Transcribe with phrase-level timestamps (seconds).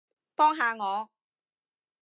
[0.33, 1.11] 幫下我